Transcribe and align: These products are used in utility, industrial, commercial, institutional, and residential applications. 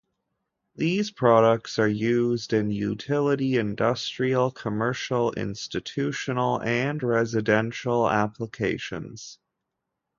These 0.75 1.11
products 1.11 1.77
are 1.77 1.87
used 1.87 2.53
in 2.53 2.71
utility, 2.71 3.57
industrial, 3.57 4.49
commercial, 4.49 5.31
institutional, 5.33 6.59
and 6.63 7.03
residential 7.03 8.09
applications. 8.09 9.37